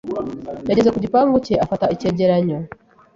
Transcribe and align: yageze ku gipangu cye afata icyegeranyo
yageze 0.69 0.89
ku 0.91 0.99
gipangu 1.05 1.35
cye 1.45 1.55
afata 1.65 1.85
icyegeranyo 1.95 2.57